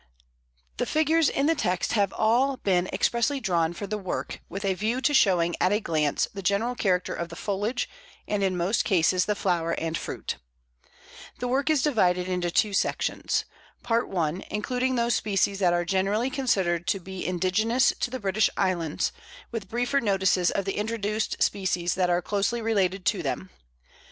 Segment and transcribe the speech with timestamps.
[0.77, 4.73] The figures in the text have all been expressly drawn for the work with a
[4.73, 7.87] view to showing at a glance the general character of the foliage,
[8.27, 10.37] and in most cases the flower and fruit.
[11.37, 13.45] The work is divided into two sections.
[13.83, 14.29] Part I.
[14.49, 19.11] including those species that are generally considered to be indigenous to the British Islands,
[19.51, 23.51] with briefer notices of the introduced species that are closely related to them.